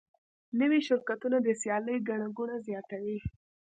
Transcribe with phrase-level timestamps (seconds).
[0.59, 3.17] نوي شرکتونه د سیالۍ ګڼه ګوڼه زیاتوي.